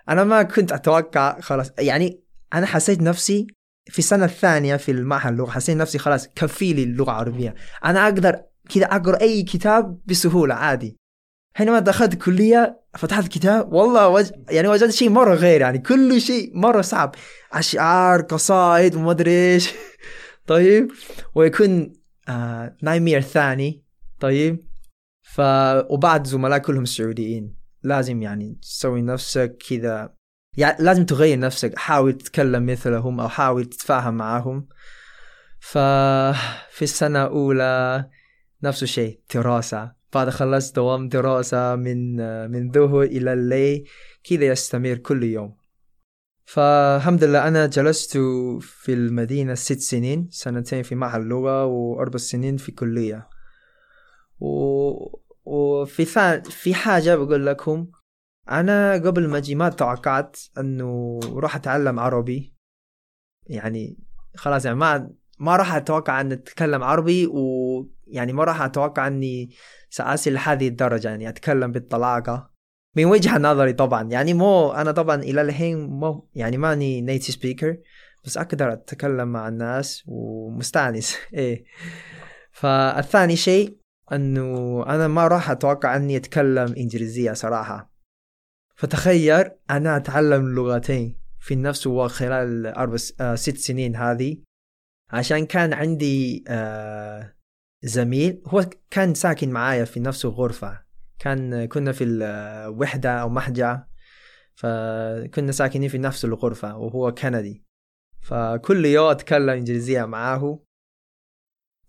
أنا 0.09 0.25
ما 0.25 0.43
كنت 0.43 0.73
أتوقع 0.73 1.41
خلاص 1.41 1.71
يعني 1.79 2.21
أنا 2.55 2.67
حسيت 2.67 3.03
نفسي 3.03 3.47
في 3.91 3.99
السنة 3.99 4.25
الثانية 4.25 4.77
في 4.77 4.91
المعهد 4.91 5.33
اللغة 5.33 5.51
حسيت 5.51 5.77
نفسي 5.77 5.99
خلاص 5.99 6.29
كفي 6.29 6.73
لي 6.73 6.83
اللغة 6.83 7.11
العربية. 7.11 7.55
أنا 7.85 8.05
أقدر 8.05 8.43
كذا 8.75 8.85
أقرأ 8.85 9.21
أي 9.21 9.43
كتاب 9.43 10.01
بسهولة 10.07 10.55
عادي. 10.55 10.97
حينما 11.55 11.79
دخلت 11.79 12.13
الكلية 12.13 12.81
فتحت 12.95 13.25
الكتاب 13.25 13.73
والله 13.73 14.09
وج... 14.09 14.31
يعني 14.51 14.69
وجدت 14.69 14.93
شيء 14.93 15.11
مرة 15.11 15.35
غير 15.35 15.61
يعني 15.61 15.79
كل 15.79 16.21
شيء 16.21 16.51
مرة 16.55 16.81
صعب. 16.81 17.15
أشعار 17.53 18.23
قصائد 18.23 18.95
وما 18.95 19.11
أدري 19.11 19.31
إيش. 19.31 19.75
طيب 20.47 20.93
ويكون 21.35 21.93
آه 22.29 22.77
نايمير 22.83 23.21
ثاني. 23.21 23.85
طيب. 24.21 24.69
ف 25.23 25.41
وبعد 25.91 26.27
زملاء 26.27 26.59
كلهم 26.59 26.85
سعوديين. 26.85 27.55
لازم 27.83 28.23
يعني 28.23 28.59
تسوي 28.63 29.03
نفسك 29.03 29.57
كذا. 29.69 30.15
يعني 30.57 30.85
لازم 30.85 31.05
تغير 31.05 31.39
نفسك. 31.39 31.79
حاول 31.79 32.13
تتكلم 32.13 32.67
مثلهم 32.67 33.21
أو 33.21 33.29
حاول 33.29 33.65
تتفاهم 33.65 34.15
معهم. 34.15 34.69
ففي 35.61 36.83
السنة 36.83 37.25
الأولى 37.25 38.11
نفس 38.63 38.83
الشيء 38.83 39.21
دراسة. 39.35 39.93
بعد 40.15 40.31
خلصت 40.31 40.77
دوام 40.77 41.09
دراسة 41.09 41.77
من 41.77 42.17
من 42.51 42.73
ظهر 42.73 43.03
إلى 43.03 43.33
الليل. 43.33 43.89
كذا 44.25 44.45
يستمر 44.45 44.95
كل 44.95 45.23
يوم. 45.25 45.58
فالحمد 46.49 47.25
لله 47.25 47.49
أنا 47.49 47.67
جلست 47.67 48.17
في 48.61 48.93
المدينة 48.93 49.55
ست 49.55 49.79
سنين 49.79 50.29
سنتين 50.31 50.83
في 50.83 50.95
معهد 50.95 51.21
اللغة 51.21 51.65
وأربع 51.65 52.19
سنين 52.19 52.57
في 52.57 52.73
كلية. 52.73 53.29
و... 54.41 54.49
وفي 55.45 56.05
ثان... 56.05 56.43
في 56.43 56.75
حاجة 56.75 57.17
بقول 57.17 57.47
لكم 57.47 57.87
أنا 58.51 58.93
قبل 58.93 59.29
ما 59.29 59.39
أجي 59.39 59.55
ما 59.55 59.69
توقعت 59.69 60.39
أنه 60.59 61.21
راح 61.25 61.57
أتعلم 61.57 62.01
عربي. 62.01 62.55
يعني 63.47 63.99
خلاص 64.37 64.65
يعني 64.65 64.77
ما 64.77 65.11
ما 65.39 65.57
راح 65.57 65.75
أتوقع 65.75 66.21
أن 66.21 66.33
أتكلم 66.33 66.83
عربي 66.83 67.27
ويعني 67.27 68.33
ما 68.33 68.45
راح 68.45 68.63
أتوقع 68.63 69.07
أني 69.07 69.51
سأصل 69.91 70.33
لهذه 70.33 70.69
الدرجة 70.69 71.09
يعني 71.09 71.29
أتكلم 71.29 71.73
بالطلاقة. 71.73 72.58
من 72.99 73.05
وجهة 73.05 73.39
نظري 73.39 73.73
طبعا. 73.73 74.11
يعني 74.11 74.35
مو 74.35 74.73
أنا 74.73 74.93
طبعا 74.93 75.23
إلى 75.23 75.43
الحين 75.43 75.79
مو 75.79 76.29
يعني 76.35 76.57
ماني 76.57 77.01
نيتي 77.01 77.33
سبيكر 77.33 77.77
بس 78.25 78.37
أقدر 78.39 78.73
أتكلم 78.73 79.29
مع 79.29 79.49
الناس 79.49 80.05
ومستأنس. 80.07 81.17
إيه. 81.35 81.65
فالثاني 82.51 83.37
شيء 83.37 83.79
أنه 84.13 84.83
أنا 84.87 85.09
ما 85.09 85.29
راح 85.29 85.51
أتوقع 85.51 85.97
أني 85.97 86.17
أتكلم 86.17 86.75
إنجليزية 86.75 87.33
صراحة. 87.33 87.93
فتخيل 88.77 89.51
أنا 89.71 89.97
أتعلم 89.97 90.55
لغتين 90.55 91.21
في 91.41 91.57
نفس 91.57 91.87
الوقت 91.87 92.11
خلال 92.11 92.67
الاربع 92.67 92.97
آه 93.21 93.35
ست 93.35 93.57
سنين 93.57 93.97
هذه. 93.97 94.37
عشان 95.11 95.47
كان 95.47 95.73
عندي 95.73 96.45
آه 96.49 97.35
زميل 97.83 98.43
هو 98.47 98.65
كان 98.91 99.15
ساكن 99.15 99.51
معايا 99.51 99.85
في 99.85 100.01
نفس 100.01 100.25
الغرفة. 100.25 100.88
كان 101.19 101.65
كنا 101.65 101.93
في 101.93 102.05
الوحدة 102.05 103.11
أو 103.11 103.29
محجة 103.29 103.89
فكنا 104.55 105.53
ساكنين 105.53 105.89
في 105.89 105.99
نفس 105.99 106.25
الغرفة 106.25 106.77
وهو 106.77 107.15
كندي. 107.15 107.65
فكل 108.21 108.87
يوم 108.87 109.11
أتكلم 109.11 109.51
إنجليزية 109.51 110.05
معاه 110.05 110.61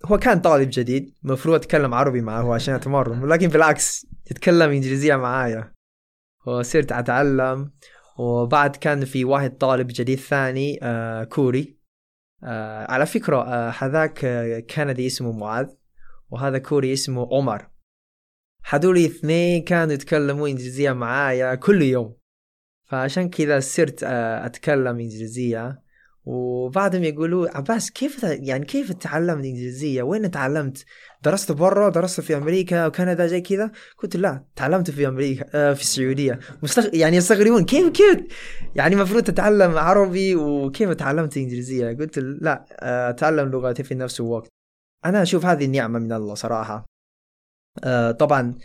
هو 0.06 0.18
كان 0.18 0.40
طالب 0.42 0.70
جديد 0.72 1.16
مفروض 1.24 1.56
أتكلم 1.56 1.94
عربي 1.94 2.22
معه 2.22 2.54
عشان 2.54 2.74
أتمرن 2.74 3.24
ولكن 3.24 3.48
بالعكس 3.48 4.08
يتكلم 4.32 4.72
إنجليزية 4.72 5.16
معايا. 5.16 5.74
وصرت 6.46 6.92
أتعلم 6.92 7.72
وبعد 8.18 8.76
كان 8.76 9.06
في 9.06 9.26
واحد 9.26 9.58
طالب 9.58 9.88
جديد 9.88 10.20
ثاني 10.20 10.80
آه 10.84 11.24
كوري. 11.24 11.80
آه 12.44 12.92
على 12.92 13.06
فكرة 13.06 13.38
آه 13.38 13.70
هذاك 13.80 14.26
آه 14.26 14.60
كندي 14.60 15.08
اسمه 15.08 15.32
معاذ 15.32 15.68
وهذا 16.30 16.58
كوري 16.58 16.94
اسمه 16.94 17.30
عمر. 17.32 17.70
هذول 18.70 18.98
اثنين 18.98 19.64
كانوا 19.64 19.94
يتكلموا 19.94 20.48
إنجليزية 20.48 20.92
معايا 20.92 21.56
كل 21.56 21.82
يوم 21.82 22.16
فعشان 22.90 23.30
كذا 23.30 23.60
صرت 23.60 24.04
آه، 24.04 24.46
أتكلم 24.46 25.00
إنجليزية 25.00 25.82
وبعدهم 26.26 27.04
يقولوا 27.04 27.58
عباس 27.58 27.92
كيف 27.92 28.24
يعني 28.24 28.66
كيف 28.66 28.92
تعلمت 28.92 29.46
إنجليزية؟ 29.46 30.04
وين 30.04 30.32
تعلمت؟ 30.32 30.86
درست 31.24 31.52
برا؟ 31.52 31.90
درست 31.90 32.22
في 32.22 32.38
أمريكا 32.38 32.86
وكندا 32.86 33.28
زي 33.28 33.42
كذا؟ 33.42 33.72
قلت 33.98 34.16
لا 34.16 34.46
تعلمت 34.56 34.92
في 34.92 35.08
أمريكا 35.08 35.46
آه 35.54 35.74
في 35.74 35.82
السعودية 35.82 36.40
مستغ... 36.64 36.96
يعني 36.96 37.18
يستغربون 37.18 37.66
كيف 37.66 37.90
كيف 37.90 38.18
يعني 38.76 38.96
المفروض 38.96 39.24
تتعلم 39.24 39.78
عربي 39.78 40.36
وكيف 40.36 40.90
تعلمت 40.90 41.38
إنجليزية؟ 41.38 41.98
قلت 41.98 42.20
لا 42.20 42.66
آه، 42.80 43.10
أتعلم 43.10 43.50
لغتي 43.50 43.84
في 43.84 43.96
نفس 43.96 44.20
الوقت 44.20 44.48
أنا 45.06 45.22
أشوف 45.22 45.46
هذه 45.46 45.66
النعمة 45.66 46.00
من 46.00 46.14
الله 46.14 46.36
صراحة 46.36 46.89
طبعا 48.20 48.58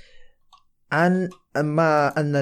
عن 0.92 1.28
ما 1.56 2.20
أن 2.20 2.36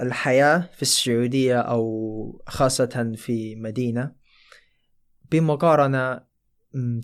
الحياة 0.00 0.70
في 0.72 0.82
السعودية 0.82 1.60
أو 1.60 2.42
خاصة 2.46 3.12
في 3.16 3.56
مدينة 3.56 4.12
بمقارنة 5.30 6.20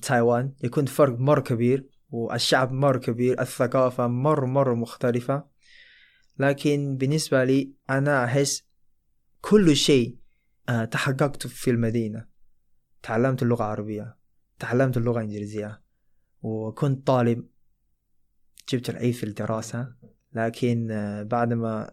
تايوان 0.03 0.53
يكون 0.65 0.87
فرق 0.87 1.19
مرة 1.19 1.41
كبير 1.41 1.89
والشعب 2.11 2.73
مرة 2.73 2.99
كبير 2.99 3.41
الثقافة 3.41 4.07
مرة 4.07 4.47
مرة 4.47 4.75
مختلفة. 4.75 5.45
لكن 6.39 6.97
بالنسبة 6.97 7.45
لي 7.45 7.73
أنا 7.91 8.25
أحس 8.25 8.65
كل 9.41 9.77
شيء 9.77 10.19
آه، 10.69 10.85
تحققته 10.85 11.49
في 11.49 11.71
المدينة. 11.71 12.27
تعلمت 13.03 13.43
اللغة 13.43 13.65
العربية 13.65 14.17
تعلمت 14.59 14.97
اللغة 14.97 15.19
الإنجليزية 15.19 15.83
وكنت 16.43 17.07
طالب 17.07 17.47
جبت 18.69 18.91
العيد 18.91 19.15
في 19.15 19.25
الدراسة 19.25 19.93
لكن 20.37 20.91
آه، 20.91 21.23
بعد 21.23 21.53
ما 21.53 21.91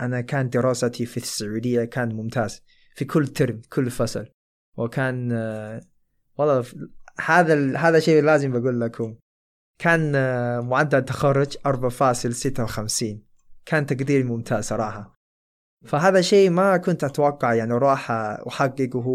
أنا 0.00 0.20
كان 0.20 0.48
دراستي 0.48 1.06
في 1.06 1.16
السعودية 1.16 1.84
كان 1.84 2.14
ممتاز 2.14 2.62
في 2.94 3.04
كل 3.04 3.26
ترم 3.26 3.60
كل 3.68 3.90
فصل. 3.90 4.26
وكان 4.78 5.32
آه، 5.32 5.80
والله 6.38 6.64
هذا 7.20 7.76
هذا 7.76 7.98
شيء 7.98 8.22
لازم 8.22 8.52
بقول 8.52 8.80
لكم. 8.80 9.16
كان 9.78 10.12
آه، 10.14 10.60
معدل 10.60 11.04
تخرج 11.04 11.56
4.56 11.66 13.22
كان 13.66 13.86
تقدير 13.86 14.24
ممتاز 14.24 14.64
صراحة. 14.64 15.14
فهذا 15.86 16.20
شيء 16.20 16.50
ما 16.50 16.76
كنت 16.76 17.04
أتوقع 17.04 17.54
يعني 17.54 17.72
راح 17.72 18.10
أحققه. 18.10 19.08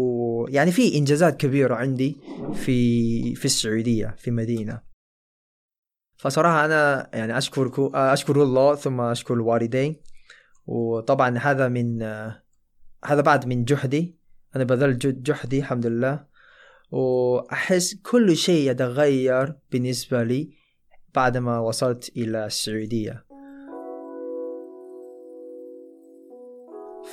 يعني 0.48 0.72
في 0.72 0.98
إنجازات 0.98 1.36
كبيرة 1.36 1.74
عندي 1.74 2.16
في 2.54 3.34
في 3.34 3.44
السعودية 3.44 4.14
في 4.18 4.30
مدينة. 4.30 4.80
فصراحة 6.16 6.64
أنا 6.64 7.10
يعني 7.14 7.38
أشكركم 7.38 7.90
أشكر 7.94 8.42
الله 8.42 8.74
ثم 8.74 9.00
أشكر 9.00 9.34
الوالدين. 9.34 9.96
وطبعا 10.66 11.38
هذا 11.38 11.68
من 11.68 12.02
هذا 13.04 13.20
بعد 13.20 13.46
من 13.46 13.64
جهدي 13.64 14.16
أنا 14.56 14.64
بذلت 14.64 15.06
جهد- 15.06 15.22
جهدي 15.22 15.58
الحمد 15.58 15.86
لله. 15.86 16.24
وأحس 16.90 17.94
كل 17.94 18.36
شيء 18.36 18.70
يتغير 18.70 19.54
بالنسبة 19.72 20.22
لي 20.22 20.50
بعدما 21.14 21.58
وصلت 21.58 22.08
إلى 22.16 22.46
السعودية. 22.46 23.26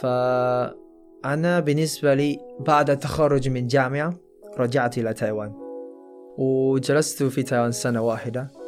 فأنا 0.01 1.60
بالنسبة 1.60 2.13
لي 2.13 2.39
بعد 2.60 2.89
التخرج 2.89 3.50
من 3.50 3.67
جامعة 3.67 4.13
رجعت 4.57 4.98
إلى 4.98 5.13
تايوان. 5.13 5.53
وجلست 6.38 7.24
في 7.24 7.43
تايوان 7.43 7.72
سنة 7.72 8.01
واحدة. 8.01 8.62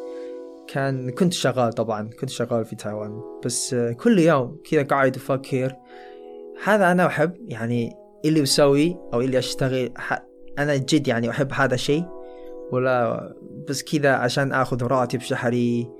كان 0.68 1.10
كنت 1.10 1.34
شغال 1.34 1.74
طبعا 1.74 2.10
كنت 2.20 2.30
شغال 2.30 2.66
في 2.66 2.76
تايوان. 2.76 3.22
بس 3.46 3.76
كل 3.76 4.20
يوم 4.20 4.62
كذا 4.72 4.84
قاعد 4.84 5.16
أفكر 5.16 5.76
هذا 6.64 6.92
أنا 6.92 7.06
أحب؟ 7.06 7.34
يعني 7.48 7.94
اللي 8.26 8.44
أسوي 8.44 8.98
أو 9.14 9.22
اللي 9.22 9.38
أشتغل 9.38 9.94
أنا 10.60 10.76
جد 10.76 11.08
يعني 11.08 11.30
أحب 11.30 11.54
هذا 11.54 11.74
الشيء. 11.74 12.06
ولا 12.72 13.36
بس 13.70 13.84
كذا 13.84 14.14
عشان 14.14 14.54
أخذ 14.54 14.84
راتب 14.84 15.20
شهري 15.20 15.92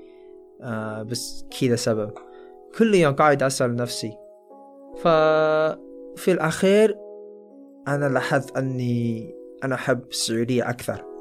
آه 0.62 1.02
بس 1.02 1.44
كذا 1.60 1.76
سبب. 1.76 2.10
كل 2.78 2.94
يوم 2.94 3.14
قاعد 3.14 3.42
أسأل 3.42 3.76
نفسي. 3.76 4.12
ففي 4.96 6.32
الأخير 6.32 6.98
أنا 7.88 8.08
لاحظت 8.08 8.56
أني 8.56 9.34
أنا 9.64 9.74
أحب 9.74 10.00
السعودية 10.10 10.70
أكثر. 10.70 11.15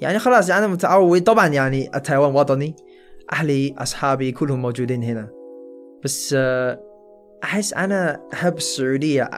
يعني 0.00 0.18
خلاص 0.18 0.48
يعني 0.48 0.64
أنا 0.64 0.72
متعود. 0.72 1.22
طبعا 1.22 1.46
يعني 1.46 1.90
تايوان 2.04 2.34
وطني 2.34 2.76
أهلي 3.32 3.74
أصحابي 3.78 4.32
كلهم 4.32 4.62
موجودين 4.62 5.02
هنا. 5.02 5.28
بس 6.04 6.34
آه، 6.38 6.80
أحس 7.44 7.74
أنا 7.74 8.26
أحب 8.32 8.56
السعودية. 8.56 9.30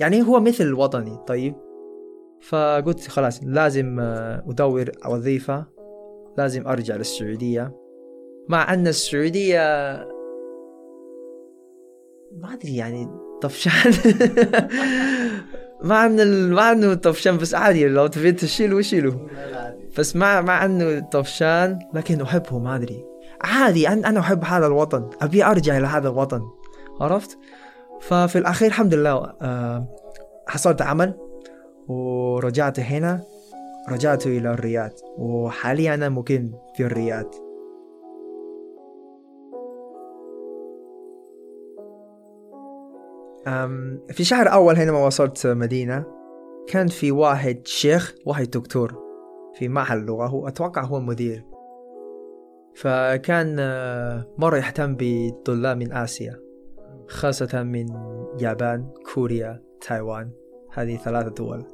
يعني 0.00 0.22
هو 0.22 0.40
مثل 0.40 0.72
وطني 0.74 1.18
طيب. 1.26 1.54
فقلت 2.40 3.08
خلاص 3.08 3.40
لازم 3.44 4.00
آه، 4.00 4.44
أدور 4.48 4.90
وظيفة. 5.08 5.66
لازم 6.38 6.68
أرجع 6.68 6.96
للسعودية. 6.96 7.72
مع 8.48 8.74
أن 8.74 8.86
السعودية 8.86 9.58
ما 12.36 12.52
أدري 12.54 12.76
يعني 12.76 13.08
طفشان. 13.42 13.92
مع 15.82 16.06
أن 16.06 16.20
ال- 16.20 16.52
مع 16.52 16.72
أنه 16.72 16.94
طفشان 16.94 17.36
بس 17.36 17.54
عادي 17.54 17.88
لو 17.88 18.06
تبي 18.06 18.32
تشيله 18.32 18.80
شيله. 18.80 19.26
بس 19.98 20.16
مع 20.16 20.40
مع 20.40 20.64
أنه 20.64 21.00
طفشان 21.00 21.78
لكن 21.94 22.20
أحبه 22.20 22.58
ما 22.58 22.76
أدري. 22.76 23.04
عادي 23.40 23.88
أنا 23.88 24.08
أنا 24.08 24.20
أحب 24.20 24.44
هذا 24.44 24.66
الوطن. 24.66 25.10
أبي 25.22 25.44
أرجع 25.44 25.78
إلى 25.78 25.86
هذا 25.86 26.08
الوطن. 26.08 26.42
عرفت؟ 27.00 27.38
ففي 28.00 28.38
الأخير 28.38 28.68
الحمد 28.68 28.94
لله 28.94 29.32
آه، 29.42 29.86
حصلت 30.46 30.82
عمل 30.82 31.14
ورجعت 31.88 32.80
هنا. 32.80 33.22
رجعت 33.88 34.26
إلى 34.26 34.50
الرياض. 34.50 34.90
وحاليا 35.16 35.94
أنا 35.94 36.08
مقيم 36.08 36.54
في 36.76 36.82
الرياض. 36.82 37.34
في 44.12 44.24
شهر 44.24 44.52
أول 44.52 44.76
حينما 44.76 45.06
وصلت 45.06 45.46
مدينة. 45.46 46.04
كان 46.68 46.88
في 46.88 47.12
واحد 47.12 47.60
شيخ 47.64 48.14
واحد 48.26 48.50
دكتور. 48.50 49.07
في 49.58 49.68
معهد 49.68 49.98
اللغة 49.98 50.26
هو 50.26 50.48
أتوقع 50.48 50.84
هو 50.84 51.00
مدير. 51.00 51.44
فكان 52.74 53.56
آه، 53.58 54.34
مرة 54.38 54.56
يهتم 54.56 54.96
بالطلاب 54.96 55.76
من 55.76 55.92
آسيا 55.92 56.40
خاصة 57.08 57.62
من 57.62 57.86
يابان 58.40 58.90
كوريا 59.14 59.62
تايوان 59.80 60.30
هذه 60.72 60.96
ثلاثة 60.96 61.30
دول. 61.30 61.64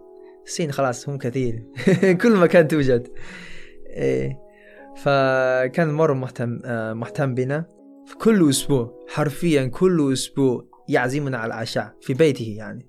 الصين 0.45 0.73
خلاص 0.73 1.09
هم 1.09 1.19
كثير. 1.19 1.67
كل 2.23 2.37
مكان 2.37 2.69
توجد. 2.69 3.09
إيه. 3.87 4.39
فكان 4.97 5.93
مرة 5.93 6.13
مهتم 6.13 6.61
آه، 6.65 6.93
مهتم 6.93 7.35
بنا. 7.35 7.67
كل 8.23 8.51
أسبوع 8.51 9.05
حرفيا 9.09 9.67
كل 9.67 10.13
أسبوع 10.13 10.65
يعزمنا 10.89 11.39
على 11.39 11.55
العشاء 11.55 11.95
في 12.01 12.15
بيته 12.15 12.55
يعني. 12.59 12.89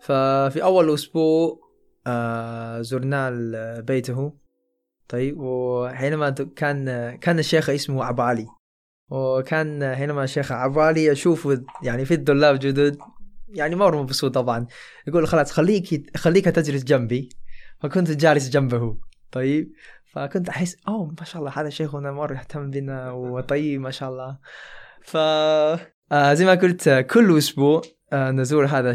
ففي 0.00 0.62
أول 0.62 0.94
أسبوع 0.94 1.71
آه 2.06 2.80
زرنا 2.80 3.30
بيته. 3.80 4.42
طيب 5.08 5.40
وحينما 5.40 6.30
كان 6.30 7.10
كان 7.16 7.38
الشيخ 7.38 7.70
اسمه 7.70 8.08
أبو 8.08 8.22
علي. 8.22 8.46
وكان 9.10 9.94
حينما 9.94 10.24
الشيخ 10.24 10.52
أبو 10.52 10.80
علي 10.80 11.12
أشوف 11.12 11.48
يعني 11.82 12.04
في 12.04 12.14
الطلاب 12.14 12.58
جدد 12.58 12.98
يعني 13.48 13.76
مرة 13.76 14.02
مبسوط 14.02 14.34
طبعا. 14.34 14.66
يقول 15.06 15.28
خلاص 15.28 15.52
خليك 15.52 16.16
خليك 16.16 16.44
تجلس 16.44 16.84
جنبي. 16.84 17.28
فكنت 17.80 18.10
جالس 18.10 18.48
جنبه. 18.48 18.98
طيب 19.32 19.72
فكنت 20.12 20.48
أحس 20.48 20.76
أوه 20.88 21.14
ما 21.18 21.24
شاء 21.24 21.42
الله 21.42 21.52
هذا 21.60 21.68
شيخنا 21.68 22.12
مرة 22.12 22.34
يهتم 22.34 22.70
بنا 22.70 23.10
وطيب 23.10 23.80
ما 23.80 23.90
شاء 23.90 24.10
الله. 24.10 24.38
ف 25.02 25.16
آه 26.12 26.34
زي 26.34 26.44
ما 26.44 26.54
قلت 26.54 26.88
كل 26.88 27.38
أسبوع 27.38 27.82
آه 28.12 28.30
نزور 28.30 28.66
هذا 28.66 28.94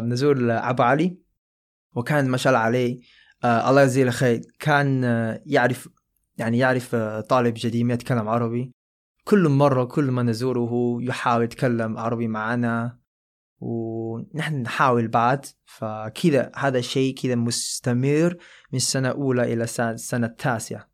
نزور 0.00 0.36
أبو 0.50 0.82
علي. 0.82 1.27
وكان 1.94 2.28
ما 2.28 2.36
شاء 2.36 2.52
الله 2.52 2.64
عليه. 2.64 3.00
آه 3.44 3.70
الله 3.70 3.82
يجزيه 3.82 4.02
الخير. 4.02 4.40
كان 4.58 5.04
آه 5.04 5.42
يعرف 5.46 5.88
يعني 6.36 6.58
يعرف 6.58 6.94
آه 6.94 7.20
طالب 7.20 7.54
جديد 7.56 7.90
يتكلم 7.90 8.28
عربي. 8.28 8.72
كل 9.24 9.48
مرة 9.48 9.84
كل 9.84 10.10
ما 10.10 10.22
نزوره 10.22 10.98
يحاول 11.02 11.44
يتكلم 11.44 11.98
عربي 11.98 12.28
معنا. 12.28 12.98
ونحن 13.60 14.62
نحاول 14.62 15.08
بعد. 15.08 15.46
فكذا 15.64 16.52
هذا 16.56 16.78
الشيء 16.78 17.14
كذا 17.14 17.34
مستمر 17.34 18.36
من 18.72 18.76
السنة 18.76 19.08
أولى 19.08 19.52
إلى 19.52 19.64
السنة 19.64 19.90
السنة 19.90 20.26
التاسعة 20.26 20.88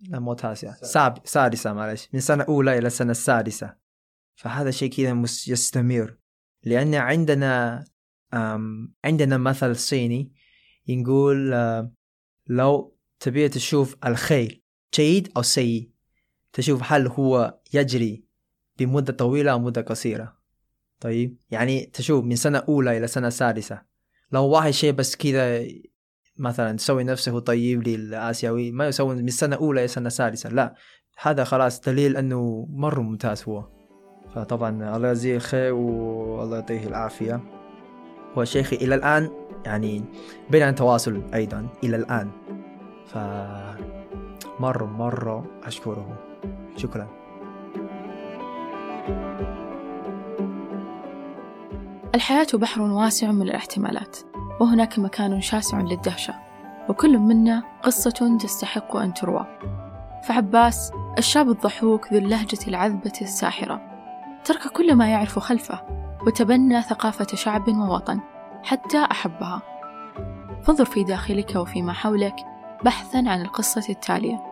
لا 0.00 0.18
مو 0.18 0.34
تاسعة. 0.34 0.74
ساب... 0.82 1.18
سادسة 1.24 1.72
معلش 1.72 2.08
من 2.12 2.20
سنة 2.20 2.44
أولى 2.44 2.78
إلى 2.78 2.86
السنة 2.86 3.10
السادسة 3.10 3.74
فهذا 4.34 4.68
الشيء 4.68 4.90
كذا. 4.90 5.22
يستمر. 5.52 6.16
لأن 6.64 6.94
عندنا. 6.94 7.84
عندنا 9.04 9.38
مثل 9.38 9.76
صيني 9.76 10.32
يقول 10.88 11.54
آم، 11.54 11.94
لو 12.46 12.96
تبي 13.20 13.48
تشوف 13.48 13.96
الخيل 14.06 14.62
جيد 14.94 15.32
أو 15.36 15.42
سيء 15.42 15.90
تشوف 16.52 16.92
هل 16.92 17.06
هو 17.06 17.58
يجري 17.74 18.24
بمدة 18.78 19.12
طويلة 19.12 19.52
أو 19.52 19.58
مدة 19.58 19.82
قصيرة. 19.82 20.36
طيب 21.00 21.36
يعني 21.50 21.86
تشوف 21.86 22.24
من 22.24 22.36
سنة 22.36 22.58
أولى 22.58 22.98
إلى 22.98 23.06
سنة 23.06 23.28
سادسة. 23.28 23.82
لو 24.32 24.44
واحد 24.44 24.70
شيء 24.70 24.92
بس 24.92 25.16
كذا 25.16 25.66
مثلا 26.38 26.76
تسوي 26.76 27.04
نفسه 27.04 27.38
طيب 27.38 27.88
للآسيوي 27.88 28.70
ما 28.70 28.88
يسوي 28.88 29.14
من 29.14 29.28
سنة 29.28 29.56
أولى 29.56 29.80
إلى 29.80 29.88
سنة 29.88 30.08
سادسة 30.08 30.50
لا. 30.50 30.74
هذا 31.20 31.44
خلاص 31.44 31.80
دليل 31.80 32.16
أنه 32.16 32.68
مرة 32.70 33.00
ممتاز 33.00 33.42
هو. 33.42 33.68
فطبعا 34.34 34.96
الله 34.96 35.08
يجزيه 35.08 35.36
الخير 35.36 35.72
والله 35.72 36.56
يعطيه 36.56 36.86
العافية. 36.86 37.59
هو 38.38 38.44
شيخي 38.44 38.76
إلى 38.76 38.94
الآن 38.94 39.30
يعني 39.64 40.04
بيننا 40.50 40.70
تواصل 40.70 41.22
أيضا 41.34 41.66
إلى 41.84 41.96
الآن. 41.96 42.30
ف 43.06 43.18
مرة 44.60 44.84
مرة 44.84 45.44
أشكره. 45.64 46.18
شكرا. 46.76 47.08
الحياة 52.14 52.46
بحر 52.54 52.82
واسع 52.82 53.32
من 53.32 53.42
الاحتمالات 53.42 54.16
وهناك 54.60 54.98
مكان 54.98 55.40
شاسع 55.40 55.80
للدهشة 55.80 56.34
وكل 56.88 57.18
منا 57.18 57.62
قصة 57.82 58.38
تستحق 58.40 58.96
أن 58.96 59.14
تروى. 59.14 59.46
فعباس 60.24 60.92
الشاب 61.18 61.48
الضحوك 61.48 62.12
ذو 62.12 62.18
اللهجة 62.18 62.68
العذبة 62.68 63.12
الساحرة 63.22 63.80
ترك 64.44 64.72
كل 64.72 64.94
ما 64.94 65.10
يعرف 65.10 65.38
خلفه 65.38 65.99
وتبنى 66.26 66.82
ثقافة 66.82 67.26
شعب 67.34 67.68
ووطن 67.68 68.20
حتى 68.64 69.06
أحبها. 69.10 69.62
فانظر 70.62 70.84
في 70.84 71.04
داخلك 71.04 71.56
وفيما 71.56 71.92
حولك 71.92 72.36
بحثا 72.84 73.18
عن 73.18 73.42
القصة 73.42 73.84
التالية. 73.88 74.42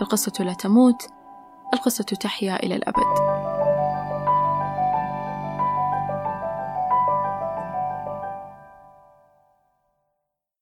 فالقصة 0.00 0.44
لا 0.44 0.52
تموت 0.52 1.08
القصة 1.74 2.04
تحيا 2.04 2.62
إلى 2.62 2.76
الأبد. 2.76 3.27